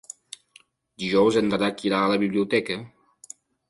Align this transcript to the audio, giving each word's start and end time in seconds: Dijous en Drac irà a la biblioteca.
Dijous 1.03 1.39
en 1.43 1.53
Drac 1.53 1.87
irà 1.91 2.03
a 2.03 2.11
la 2.15 2.19
biblioteca. 2.27 2.83